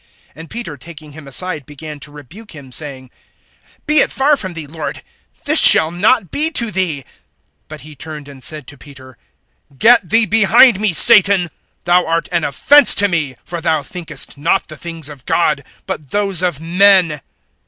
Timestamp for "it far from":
3.99-4.55